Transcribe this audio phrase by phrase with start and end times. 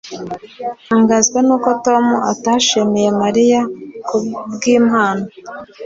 [0.85, 3.61] ]ntangazwa nuko tom atashimiye mariya
[4.07, 5.25] kubwimpano.